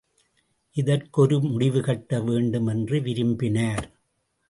இதற்கு 0.75 1.21
ஒரு 1.21 1.37
முடிவுகட்ட 1.39 2.23
வேண்டும் 2.23 2.67
என்று 2.67 3.01
விரும்பினார். 3.01 3.87